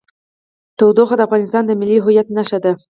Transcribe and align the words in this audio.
تودوخه 0.77 1.15
د 1.17 1.21
افغانستان 1.27 1.63
د 1.65 1.71
ملي 1.79 1.97
هویت 2.03 2.27
نښه 2.35 2.57
ده. 2.63 2.71